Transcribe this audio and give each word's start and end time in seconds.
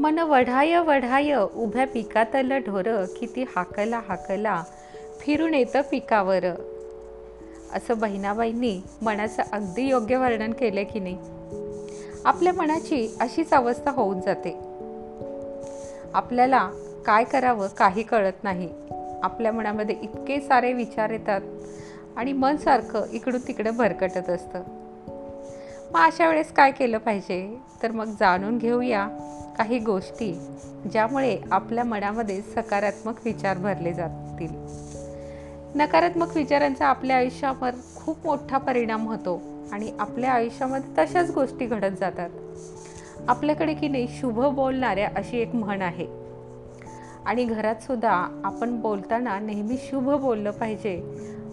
मन 0.00 0.18
वढाय 0.18 0.78
वढाय 0.78 1.34
उभ्या 1.54 1.86
पिकातलं 1.86 2.58
ढोर 2.58 3.04
किती 3.04 3.42
हाकला 3.42 4.00
हाकला 4.08 4.62
फिरून 5.20 5.54
येतं 5.54 5.80
पिकावर. 5.90 6.44
असं 7.74 7.98
बहिणाबाईंनी 7.98 8.80
मनाचं 9.02 9.42
अगदी 9.52 9.82
योग्य 9.82 10.16
वर्णन 10.16 10.52
केलं 10.52 10.82
की 10.82 11.00
नाही. 11.00 11.18
आपल्या 12.24 12.52
मनाची 12.52 13.16
अशीच 13.20 13.52
अवस्था 13.52 13.90
होऊन 13.90 14.20
जाते. 14.20 14.56
आपल्याला 16.14 16.70
काय 17.06 17.24
करावं 17.24 17.66
काही 17.66 18.02
कळत 18.02 18.44
नाही. 18.44 18.68
आपल्या 19.22 19.52
मनामध्ये 19.52 19.96
इतके 20.02 20.40
सारे 20.40 20.72
विचार 20.72 21.10
येतात 21.10 21.40
आणि 22.16 22.32
मन 22.32 22.56
सारखं 22.56 23.02
इकडून 23.12 23.40
तिकडे 23.48 23.70
भरकटत 23.70 24.30
असतं. 24.30 24.79
मग 25.92 26.00
अशा 26.00 26.28
वेळेस 26.28 26.52
काय 26.52 26.70
केलं 26.70 26.98
पाहिजे? 26.98 27.56
तर 27.82 27.90
मग 27.90 28.04
जाणून 28.04 28.58
घेऊया 28.58 29.08
काही 29.58 29.78
गोष्टी 29.78 30.32
ज्यामुळे 30.92 31.38
आपल्या 31.50 31.84
मनामध्ये 31.84 32.42
सकारात्मक 32.42 33.14
विचार 33.24 33.58
भरले 33.58 33.92
जातील. 33.92 34.48
नकारात्मक 35.74 36.36
विचारांचा 36.36 36.86
आपल्या 36.86 37.16
आयुष्यावर 37.16 37.70
खूप 37.96 38.16
मोठा 38.24 38.58
परिणाम 38.58 39.06
होतो 39.08 39.42
आणि 39.72 39.92
आपल्या 40.00 40.32
आयुष्यामध्ये 40.32 40.90
तशाच 40.98 41.30
गोष्टी 41.30 41.66
घडत 41.66 41.96
जातात. 42.00 42.30
आपल्याकडे 43.28 43.74
की 43.74 43.88
नाही 43.88 44.08
शुभ 44.20 44.40
बोलणाऱ्या 44.40 45.08
अशी 45.16 45.38
एक 45.38 45.54
म्हण 45.54 45.82
आहे. 45.82 46.06
आणि 47.26 47.44
घरात 47.44 47.74
सुद्धा 47.74 48.42
आपण 48.44 48.80
बोलताना 48.80 49.38
नेहमी 49.38 49.76
शुभ 49.76 50.10
बोललं 50.10 50.50
पाहिजे 50.50 51.02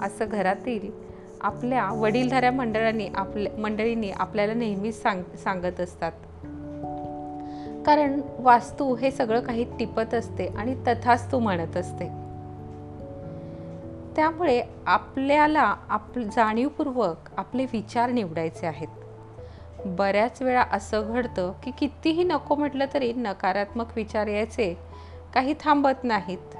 असं 0.02 0.26
घरातील 0.30 1.06
आपल्या 1.41 1.89
वडीलधाऱ्या 1.91 2.52
मंडळांनी 2.52 3.07
आपल्या 3.16 3.59
मंडळींनी 3.59 4.11
आपल्याला 4.11 4.53
नेहमीच 4.53 5.02
सांग 5.02 5.23
सांगत 5.43 5.80
असतात. 5.80 6.11
कारण 7.85 8.21
वास्तू 8.39 8.95
हे 8.95 9.11
सगळं 9.11 9.39
काही 9.39 9.63
टिपत 9.80 10.13
असते 10.13 10.47
आणि 10.47 10.75
तथास्तू 10.88 11.39
म्हणत 11.39 11.77
असते. 11.77 12.05
त्यामुळे 14.15 14.63
आपल्याला 14.85 15.75
आप 15.89 16.19
जाणीवपूर्वक 16.19 17.30
आपले 17.38 17.65
विचार 17.65 18.09
निवडायचे 18.09 18.67
आहेत. 18.67 18.88
बऱ्याच 19.85 20.41
वेळा 20.41 20.63
असं 20.71 21.02
घडतं 21.08 21.52
की 21.63 21.71
कितीही 21.80 22.23
नको 22.23 22.55
म्हटलं 22.55 22.85
तरी 22.93 23.13
नकारात्मक 23.13 23.85
विचार 23.95 24.27
यायचे 24.27 24.77
काही 25.33 25.53
थांबत 25.59 26.03
नाहीत. 26.03 26.56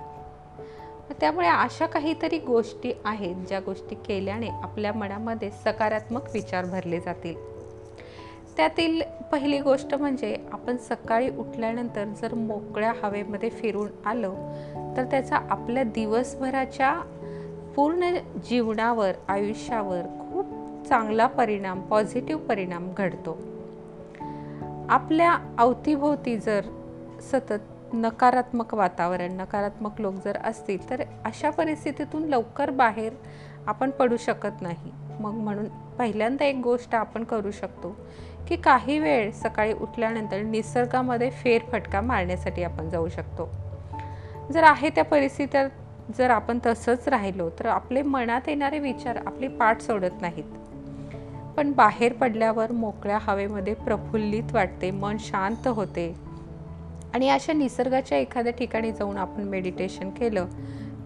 त्यामुळे 1.14 1.48
अशा 1.48 1.86
काहीतरी 1.86 2.40
गोष्टी 2.40 2.92
आहेत 3.06 3.36
ज्या 3.36 3.60
गोष्टी 3.60 3.96
केल्याने 3.96 4.48
आपल्या 4.48 4.94
मनामध्ये 4.94 5.52
सकारात्मक 5.52 6.22
विचार 6.34 6.66
भरले 6.66 7.00
जातील. 7.00 7.58
त्यातील 8.58 9.02
पहिली 9.32 9.60
गोष्ट 9.60 9.96
म्हणजे 9.96 10.38
आपण 10.52 10.78
सकाळी 10.78 11.30
उठल्यानंतर 11.38 12.06
जर 12.22 12.34
मोकळ्या 12.34 12.94
हवेमध्ये 13.04 13.50
फिरून 13.50 13.88
आलो 14.06 14.34
तर 14.98 15.04
त्याचा 15.12 15.36
आपल्या 15.36 15.84
दिवसभराच्या 15.84 17.02
पूर्ण 17.76 18.16
जीवनावर 18.50 19.12
आयुष्यावर 19.28 20.02
खूप 20.02 20.46
चांगला 20.88 21.28
परिणाम 21.28 21.82
पॉझिटिव्ह 21.82 22.42
परिणाम 22.42 22.94
घडतो. 22.98 23.38
आपल्या 24.90 25.38
अवतीभोवती 25.58 26.38
जर 26.38 26.62
सतत 27.22 27.77
नकारात्मक 27.94 28.74
वातावरण 28.74 29.32
नकारात्मक 29.32 30.02
लोक 30.02 30.14
जर 30.26 30.38
असतील 30.38 30.90
तर 30.90 31.02
अशा 31.26 31.50
परिस्थितीतून 31.50 32.24
लवकर 32.24 32.70
बाहेर 32.70 33.14
आपण 33.68 33.90
पडू 33.90 34.18
शकत 34.18 34.62
नाही. 34.62 34.92
मग 35.20 35.32
म्हणून 35.32 35.66
पहिल्यांदा 35.68 36.46
एक 36.46 36.56
गोष्ट 36.56 36.96
आपण 36.96 37.24
करू 37.24 37.52
शकतो 37.52 37.96
की 38.48 38.56
काही 38.56 39.00
वेळ 39.00 39.32
सकाळी 39.32 39.73
उठल्यानंतर 39.73 40.42
निसर्गामध्ये 40.42 41.30
फेरफटका 41.30 42.02
मारण्यासाठी 42.02 42.64
आपण 42.64 42.89
जाऊ 42.89 43.10
शकतो. 43.10 43.50
जर 44.52 44.64
आहे 44.64 44.90
त्या 44.90 45.04
परिस्थितीत 45.04 45.70
जर 46.17 46.30
आपण 46.30 46.60
तसंच 46.66 47.08
राहिलो 47.08 47.50
तर 47.50 47.66
आपले 47.66 48.02
मनात 48.02 48.42
येणारे 48.48 48.80
विचार 48.80 49.20
आपली 49.26 49.48
पाठ 49.48 49.82
सोडत 49.82 50.22
नाहीत. 50.22 50.44
पण 51.58 51.72
बाहेर 51.72 52.14
पडल्यावर 52.14 52.72
मोकळ्या 52.72 53.17
हवेमध्ये 53.22 53.73
प्रफुल्लित 53.73 54.44
वाटते 54.54 54.92
मन 54.92 55.17
शांत 55.20 55.67
होते. 55.67 56.27
आणि 57.14 57.30
अशा 57.30 57.54
निसर्गाच्या 57.54 58.18
एखाद्या 58.18 58.54
ठिकाणी 58.54 58.92
जाऊन 58.92 59.18
आपण 59.18 59.44
मेडिटेशन 59.44 60.10
केलं 60.10 60.45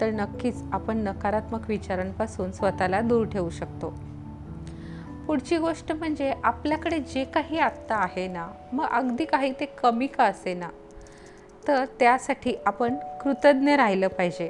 तर 0.01 0.12
नक्कीच 0.12 0.62
आपण 0.72 0.97
नकारात्मक 0.97 1.69
विचारांपासून 1.69 2.51
स्वतःला 2.51 3.01
दूर 3.01 3.25
ठेवू 3.25 3.50
शकतो. 3.50 3.94
पुढची 5.28 5.57
गोष्ट 5.57 5.91
म्हणजे 5.91 6.34
आपल्याकडे 6.44 7.00
जे 7.00 7.23
काही 7.25 7.59
आत्ता 7.59 7.95
आहे 7.95 8.28
ना 8.28 8.47
मग 8.73 8.85
अगदी 8.85 9.25
काही 9.25 9.51
ते 9.59 9.66
कमी 9.66 10.07
का 10.07 10.23
असे 10.23 10.53
ना 10.53 10.69
तर 11.67 11.85
त्यासाठी 12.00 12.56
आपण 12.66 12.95
कृतज्ञ 13.22 13.75
राहिलं 13.75 14.07
पाहिजे. 14.07 14.50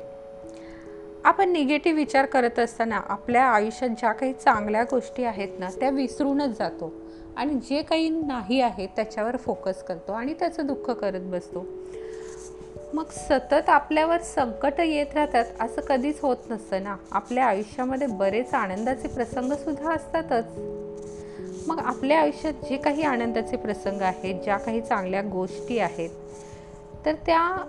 आपण 1.24 1.50
निगेटिव्ह 1.50 1.98
विचार 1.98 2.26
करत 2.26 2.60
असताना 2.60 3.02
आपल्या 3.10 3.46
आयुष्यात 3.46 3.90
ज्या 3.90 4.12
काही 4.12 4.34
चांगल्या 4.34 4.84
गोष्टी 4.84 5.24
आहेत 5.24 5.60
ना 5.60 5.70
त्या 5.80 5.90
विसरूनच 5.90 6.58
जातो. 6.58 7.01
आणि 7.38 7.54
जे 7.54 7.82
काही 7.82 8.10
नाही 8.10 8.62
आहे 8.62 8.88
त्याच्यावर 8.88 9.38
फोकस 9.38 9.84
करतो 9.84 10.12
आणि 10.12 10.34
त्याचं 10.34 10.68
दुःख 10.68 10.92
करत 10.92 11.20
बसतो. 11.20 11.66
मग 12.94 13.04
सतत 13.10 13.70
आपल्यावर 13.70 14.22
संकट 14.22 14.74
येत 14.80 15.06
राहतात 15.16 15.46
असं 15.60 15.82
कधीच 15.82 16.20
होत 16.22 16.38
नसतं 16.50 16.84
ना. 16.84 16.98
आपल्या 17.12 17.46
आयुष्यामध्ये 17.46 18.08
बरेच 18.08 18.54
आनंदाचे 18.54 19.08
प्रसंगसुद्धा 19.08 19.94
असतातच. 19.94 20.46
मग 21.68 21.80
आपल्या 21.80 22.20
आयुष्यात 22.20 22.54
जे 22.70 22.78
काही 22.78 23.04
आनंदाचे 23.04 23.58
प्रसंग 23.58 24.02
आहेत 24.02 24.44
ज्या 24.44 24.58
काही 24.58 24.82
चांगल्या 24.82 25.22
गोष्टी 25.22 25.80
आहेत 25.80 26.10
तर 27.06 27.14
त्या 27.14 27.66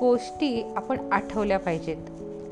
गोष्टी 0.00 0.72
आपण 0.76 1.12
आठवल्या 1.12 1.58
पाहिजेत. 1.58 1.96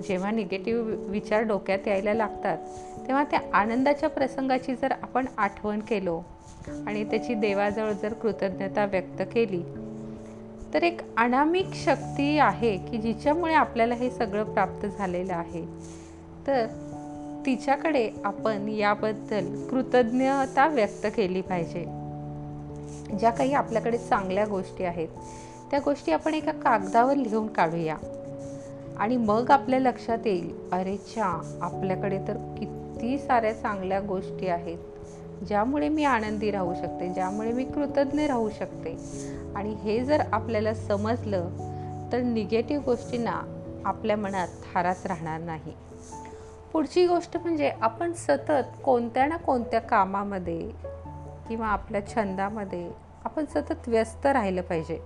जेव्हा 0.08 0.30
निगेटिव्ह 0.30 1.10
विचार 1.10 1.42
डोक्यात 1.42 1.88
यायला 1.88 2.14
लागतात 2.14 2.58
तेव्हा 3.06 3.24
त्या 3.24 3.40
आनंदाच्या 3.52 4.08
प्रसंगाची 4.08 4.74
जर 4.74 4.92
आपण 4.92 5.26
आठवण 5.38 5.80
केलो 5.80 6.22
आणि 6.86 7.04
त्याची 7.04 7.34
देवाजवळ 7.34 7.92
जर 7.92 8.12
कृतज्ञता 8.12 8.84
व्यक्त 8.84 9.22
केली 9.32 9.62
तर 10.74 10.82
एक 10.82 11.00
अनामिक 11.16 11.66
शक्ती 11.74 12.38
आहे 12.38 12.76
की 12.76 12.98
जिच्यामुळे 12.98 13.54
आपल्याला 13.54 13.94
हे 13.94 14.10
सगळं 14.10 14.44
प्राप्त 14.44 14.86
झालेलं 14.86 15.34
आहे. 15.34 15.64
तर 16.46 16.66
तिच्याकडे 17.46 18.10
आपण 18.24 18.68
याबद्दल 18.68 19.68
कृतज्ञता 19.68 20.66
व्यक्त 20.66 21.06
केली 21.16 21.40
पाहिजे. 21.40 21.84
ज्या 23.18 23.30
काही 23.30 23.52
आपल्याकडे 23.52 23.98
चांगल्या 23.98 24.44
गोष्टी 24.44 24.84
आहेत 24.84 25.08
त्या 25.70 25.80
गोष्टी 25.84 26.12
आपण 26.12 26.34
एका 26.34 26.52
कागदावर 26.52 27.14
लिहून 27.14 27.46
काढूया. 27.46 27.96
आणि 28.96 29.16
मग 29.16 29.50
आपल्या 29.50 29.80
लक्षात 29.80 30.26
येईल 30.26 30.70
अरेच्या 30.72 31.58
आपल्याकडे 31.62 32.18
तर 32.18 32.36
किती 32.58 33.18
साऱ्या 33.18 33.52
चांगल्या 33.52 34.00
गोष्टी 34.00 34.46
आहेत. 34.46 34.78
ज्यामुळे 35.48 35.88
मी 35.88 36.04
आनंदी 36.04 36.50
राहू 36.50 36.74
शकते 36.74 37.12
ज्यामुळे 37.12 37.52
मी 37.52 37.64
कृतज्ञ 37.64 38.26
राहू 38.26 38.50
शकते. 38.50 38.96
आणि 39.56 39.74
हे 39.74 40.04
जर 40.04 40.22
आपल्याला 40.32 40.74
समजलं 40.74 41.48
तर 42.12 42.20
निगेटिव्ह 42.20 42.84
गोष्टींना 42.84 43.42
आपल्या 43.84 44.16
मनात 44.16 44.48
थाराच 44.48 45.06
राहणार 45.06 45.40
नाही. 45.40 45.72
पुढची 46.72 47.06
गोष्ट 47.06 47.36
म्हणजे 47.36 47.72
आपण 47.80 48.12
सतत 48.12 48.82
कोणत्या 48.84 49.26
ना 49.26 49.36
कोणत्या 49.36 49.80
कामामध्ये 49.80 50.70
किंवा 51.48 51.66
आपल्या 51.66 52.06
छंदामध्ये 52.06 52.90
आपण 53.24 53.44
सतत 53.44 53.88
व्यस्त 53.88 54.26
राहिलं 54.26 54.62
पाहिजे. 54.62 54.98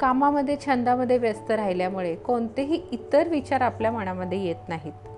कामामध्ये 0.00 0.56
छंदामध्ये 0.66 1.18
व्यस्त 1.18 1.50
राहिल्यामुळे 1.50 2.14
कोणतेही 2.14 2.82
इतर 2.92 3.28
विचार 3.28 3.60
आपल्या 3.60 3.90
मनामध्ये 3.90 4.38
येत 4.38 4.68
नाहीत. 4.68 5.08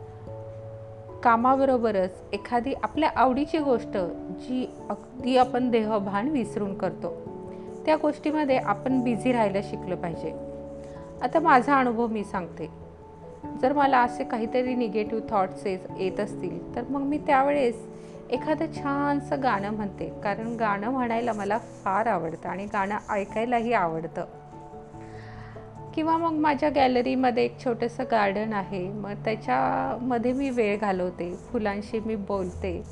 कामाबरोबरच 1.22 2.22
एखादी 2.32 2.74
आपल्या 2.82 3.10
आवडीची 3.16 3.58
गोष्ट 3.58 3.96
जी 4.30 4.70
अगदी 4.90 5.36
आपण 5.36 5.70
देहभान 5.70 6.28
विसरून 6.28 6.74
करतो 6.78 7.14
त्या 7.86 7.96
गोष्टीमध्ये 7.96 8.56
आपण 8.56 9.00
बिझी 9.00 9.32
राहायला 9.32 9.58
शिकलं 9.62 9.96
पाहिजे. 9.96 10.34
आता 11.22 11.40
माझा 11.40 11.78
अनुभव 11.78 12.06
मी 12.06 12.24
सांगते. 12.24 12.68
जर 13.62 13.72
मला 13.72 13.98
असे 13.98 14.24
काहीतरी 14.24 14.74
निगेटिव्ह 14.74 15.22
थॉट्स 15.30 15.66
येत 15.66 16.20
असतील 16.20 16.76
तर 16.76 16.82
मग 16.90 17.00
मी 17.00 17.18
त्यावेळेस 17.18 17.86
एखादं 18.30 18.66
छानसं 18.76 19.42
गाणं 19.42 19.70
म्हणते. 19.70 20.12
कारण 20.24 20.56
गाणं 20.56 20.90
म्हणायला 20.90 21.32
मला 21.32 21.58
फार 21.58 22.06
आवडतं 22.06 22.48
आणि 22.48 22.64
गाणं 22.64 22.98
ऐकायलाही 23.10 23.72
आवडतं. 23.72 24.24
किंवा 25.98 26.16
मग 26.16 26.32
माझ्या 26.32 26.68
गॅलरीमध्ये 26.70 27.44
एक 27.44 27.58
छोटंसं 27.64 28.04
गार्डन 28.10 28.52
आहे 28.52 28.92
मग 28.92 29.12
त्याच्यामध्ये 29.24 30.32
मी 30.32 30.50
वेळ 30.50 30.78
घालवते 30.78 31.34
फुलांशी 31.36 32.00
मी 32.00 32.16
बोलते. 32.16 32.82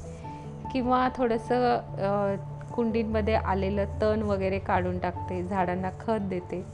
किंवा 0.73 1.09
थोडंसं 1.17 2.37
कुंडींमध्ये 2.75 3.35
आलेलं 3.35 3.85
तण 4.03 4.23
वगैरे 4.23 4.59
काढून 4.59 4.99
टाकते 4.99 5.43
झाडांना 5.43 5.91
खत 6.01 6.21
देते. 6.21 6.65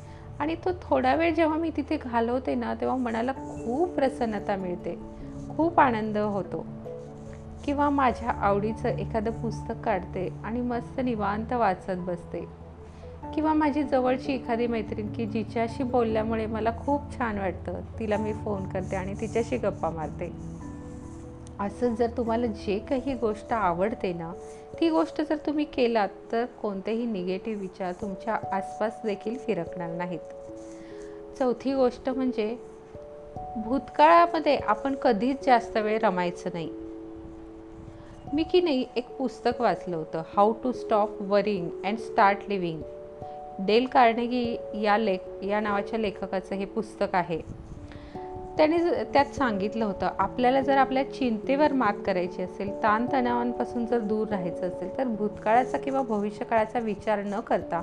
आणि 0.40 0.55
तो 0.55 0.70
थोडा 0.82 1.14
वेळ 1.14 1.34
जेव्हा 1.34 1.58
मी 1.58 1.70
तिथे 1.76 1.96
घालवते 1.96 2.55
ना 2.55 2.75
तेव्हा 2.75 2.96
मनाला 2.96 3.32
खूप 3.32 3.88
प्रसन्नता 3.88 4.56
मिळते 4.56 4.99
खूप 5.56 5.81
आनंद 5.81 6.19
होतो. 6.19 6.67
किंवा 7.64 7.90
माझ्या 7.90 8.31
आवडीचं 8.31 8.88
एखादं 8.88 9.31
पुस्तक 9.31 9.84
काढते 9.84 10.29
आणि 10.44 10.61
मस्त 10.61 11.00
निवांत 11.00 11.52
वाचत 11.52 11.99
बसते. 11.99 12.62
किंवा 13.35 13.53
माझी 13.53 13.83
जवळची 13.83 14.33
एखादी 14.35 14.67
मैत्रीण 14.67 15.13
की 15.13 15.27
जिच्याशी 15.27 15.83
बोलल्यामुळे 15.83 16.47
मला 16.47 16.71
खूप 16.87 17.01
छान 17.19 17.39
वाटतं. 17.39 17.81
तिला 17.99 18.17
मी 18.17 18.33
फोन 18.33 18.69
करते 18.69 18.97
आणि 18.97 19.15
तिच्याशी 19.21 19.57
गप्पा 19.57 19.91
मारते. 19.91 20.31
असं 21.61 21.95
जर 21.95 22.07
तुम्हाला 22.17 22.47
जे 22.47 22.79
काही 22.79 23.15
गोष्ट 23.15 23.53
आवडते 23.53 24.13
ना 24.13 24.33
ती 24.81 24.91
गोष्ट 24.91 25.21
जर 25.21 25.37
तुम्ही 25.37 25.65
केलात 25.65 26.09
तर 26.33 26.45
कोणतेही 26.45 27.07
निगेटिव्ह 27.07 27.61
विचार 27.61 27.93
तुमच्या 27.93 28.39
आसपास 28.53 29.01
देखील 29.05 29.39
फिरकणार 29.39 29.91
नाहीत. 29.91 30.33
चौथी 31.39 31.75
गोष्ट 31.75 32.09
म्हणजे 32.09 32.57
भूतकाळामध्ये 33.57 34.57
आपण 34.57 34.95
कधीच 34.95 35.45
जास्त 35.47 35.77
वेळ 35.77 35.99
रमायचं 36.03 36.51
नाही. 36.55 36.71
मी 38.35 38.43
की 38.43 38.61
नाही 38.61 38.85
एक 38.97 39.09
पुस्तक 39.09 39.61
वाचलं 39.61 39.97
होतं 39.97 40.23
how 40.37 40.53
to 40.53 40.73
stop 40.73 41.11
worrying 41.21 41.71
and 41.85 41.99
start 41.99 42.39
living 42.49 42.83
Dale 43.67 43.87
Carnegie 43.87 44.56
या 44.75 44.99
लेख 44.99 45.44
या 45.44 45.61
नावाच्या 45.61 45.99
लेखकाचं 45.99 46.55
हे 46.55 46.64
पुस्तक 46.64 47.14
आहे. 47.14 47.62
त्याने 48.56 48.79
त्यात 49.05 49.25
सांगितलं 49.25 49.85
होतं 49.85 50.11
आपल्याला 50.19 50.61
जर 50.61 50.76
आपल्या 50.76 51.12
चिंतेवर 51.12 51.73
मात 51.73 51.93
करायची 52.06 52.43
असेल 52.43 52.82
ताणतणावांपासून 52.82 53.87
जर 53.87 53.99
दूर 53.99 54.29
राहायचं 54.29 54.67
असेल 54.69 54.99
तर 54.99 55.05
भूतकाळाचा 55.05 55.79
किंवा 55.79 56.03
भविष्यकाळाचा 56.03 56.79
विचार 56.79 57.23
न 57.23 57.41
करता 57.41 57.81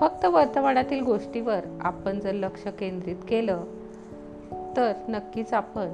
फक्त 0.00 0.24
वर्तमानातील 0.24 1.02
गोष्टीवर 1.02 1.60
आपण 1.80 2.20
जर 2.20 2.32
लक्ष 2.32 2.66
केंद्रित 2.78 3.16
केलं 3.28 3.64
तर 4.76 4.92
नक्कीच 5.08 5.54
आपण 5.54 5.86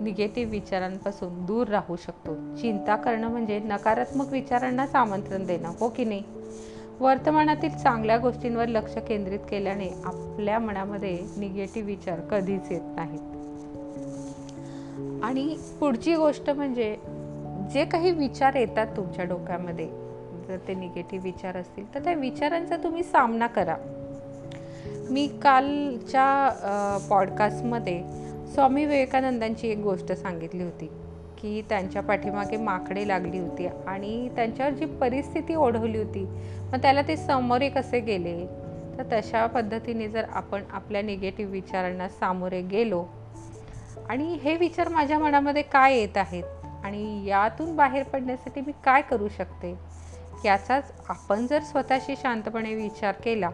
निगेटिव्ह 0.00 0.52
विचारांपासून 0.52 1.46
दूर 1.46 1.68
राहू 1.68 1.96
शकतो. 1.96 2.34
चिंता 2.56 2.96
करणं 2.96 3.28
म्हणजे 3.28 3.58
नकारात्मक 3.58 4.32
विचारांनाच 4.32 4.94
आमंत्रण 4.94 5.46
देणं 5.46 5.72
हो 5.80 5.88
की 5.88 6.04
नाही? 6.04 6.22
वर्तमानातील 7.00 7.70
चांगल्या 7.70 8.16
गोष्टींवर 8.18 8.68
लक्ष 8.68 8.96
केंद्रित 8.98 9.38
केल्याने 9.50 9.88
आपल्या 10.04 10.58
मनामध्ये 10.58 11.18
निगेटिव्ह 11.36 11.86
विचार 11.86 12.20
कधीच 12.20 12.70
येत 12.70 12.80
नाहीत. 12.96 13.20
आणि 15.24 15.56
पुढची 15.80 16.14
गोष्ट 16.14 16.50
म्हणजे 16.50 16.96
जे 17.72 17.84
काही 17.84 18.10
विचार 18.10 18.54
येतात 18.54 18.86
तुमच्या 18.86 19.24
डोक्यामध्ये 19.24 19.86
जर 20.48 20.56
ते 20.68 20.74
निगेटिव्ह 20.74 21.24
विचार 21.24 21.56
असतील 21.56 21.94
तर 21.94 22.04
त्या 22.04 22.14
विचारांचा 22.14 22.76
तुम्ही 22.76 23.02
सामना 23.02 23.46
करा. 23.46 23.76
मी 25.10 25.26
कालच्या 25.42 26.98
पॉडकास्टमध्ये 27.10 28.00
स्वामी 28.54 28.84
विवेकानंदांची 28.84 29.68
एक 29.68 29.78
गोष्ट 29.78 30.12
सांगितली 30.12 30.62
होती. 30.62 30.90
की 31.40 31.62
त्यांच्या 31.68 32.02
पाठीमागे 32.02 32.56
माकडे 32.56 33.08
लागली 33.08 33.38
होती 33.38 33.66
आणि 33.66 34.28
त्यांच्यावर 34.36 34.72
जी 34.72 34.84
परिस्थिती 34.84 35.54
ओढवली 35.54 35.98
होती 35.98 36.24
मग 36.72 36.78
त्याला 36.82 37.02
ते 37.02 37.16
सामोरे 37.16 37.68
कसे 37.68 38.00
गेले. 38.00 38.46
तर 38.98 39.02
तशा 39.12 39.46
पद्धतीने 39.46 40.08
जर 40.08 40.24
आपण 40.32 40.62
आपल्या 40.70 41.02
निगेटिव्ह 41.02 41.52
विचारांना 41.52 42.08
सामोरे 42.08 42.60
गेलो 42.62 43.04
आणि 44.08 44.24
हे 44.34 44.56
विचार 44.56 44.88
माझ्या 44.88 45.18
मनामध्ये 45.18 45.62
काय 45.62 45.96
येत 45.96 46.16
आहेत 46.16 46.44
आणि 46.84 47.24
यातून 47.26 47.76
बाहेर 47.76 48.02
पडण्यासाठी 48.02 48.60
मी 48.60 48.72
काय 48.84 49.02
करू 49.02 49.28
शकते 49.28 49.74
याचाच 50.44 50.92
आपण 51.08 51.46
जर 51.46 51.60
स्वतःशी 51.60 52.14
शांतपणे 52.16 52.74
विचार 52.74 53.14
केला 53.24 53.50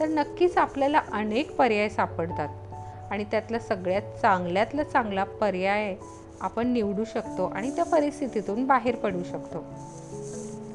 तर 0.00 0.08
नक्कीच 0.08 0.58
आपल्याला 0.58 1.00
अनेक 1.12 1.56
पर्याय 1.56 1.88
सापडतात 1.88 2.48
आणि 3.10 3.24
त्यातला 3.24 3.58
सगळ्यात 3.58 4.02
चांगल्यातला 4.22 4.84
चांगला 4.84 5.24
पर्याय 5.24 5.96
आपण 6.42 6.68
निवडू 6.68 7.04
शकतो 7.04 7.52
आणि 7.54 7.70
त्या 7.70 7.84
परिस्थितीतून 7.84 8.66
बाहेर 8.66 8.96
पडू 8.96 9.22
शकतो. 9.22 9.64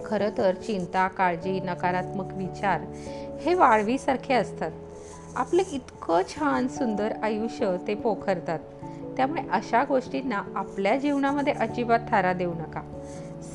खरं 0.06 0.30
तर 0.38 0.54
चिंता 0.54 1.08
काळजी 1.08 1.60
नकारात्मक 1.60 2.26
विचार 2.34 2.82
हे 3.42 3.54
वाळवीसारखे 3.54 4.34
असतात. 4.34 4.72
आपलं 5.36 5.64
इतकं 5.72 6.22
छान 6.30 6.68
सुंदर 6.68 7.14
आयुष्य 7.24 7.76
ते 7.88 7.96
पोखरतात. 7.96 8.60
त्यामुळे 9.18 9.42
अशा 9.52 9.84
गोष्टींना 9.84 10.44
आपल्या 10.56 10.98
जीवनामध्ये 10.98 11.54
अजिबात 11.54 12.00
थारा 12.12 12.34
देऊ 12.34 12.54
नका. 12.54 12.82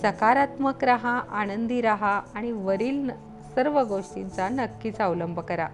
सकारात्मक 0.02 0.84
राहा 0.84 1.22
आनंदी 1.30 1.80
राहा 1.80 2.20
आणि 2.34 2.52
वरील 2.52 3.10
सर्व 3.54 3.80
गोष्टींचा 3.80 4.48
नक्कीच 4.48 4.98
अवलंब 4.98 5.40
करा. 5.40 5.68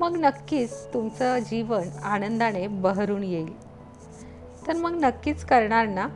मग 0.00 0.16
नक्कीच 0.16 0.74
तुमचं 0.94 1.38
जीवन 1.38 1.82
आनंदाने 2.02 2.66
बहरून 2.66 3.24
येईल. 3.24 3.73
तर 4.66 4.72
मग 4.72 4.90
नक्कीच 4.90 5.44
करणार 5.44 5.86
ना. 5.86 6.08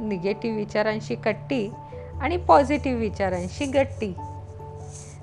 निगेटिव्ह 0.00 0.56
विचारांशी 0.56 1.14
कट्टी 1.14 1.70
आणि 2.20 2.36
पॉझिटिव्ह 2.36 3.00
विचारांशी 3.00 3.64
गट्टी. 3.64 4.14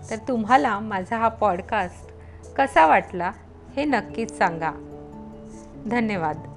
तर 0.09 0.15
तुम्हाला 0.15 0.79
माझा 0.79 1.17
हा 1.17 1.27
पॉडकास्ट 1.27 2.13
कसा 2.55 2.85
वाटला 2.85 3.31
हे 3.75 3.85
नक्कीच 3.85 4.37
सांगा. 4.37 4.71
धन्यवाद. 5.87 6.50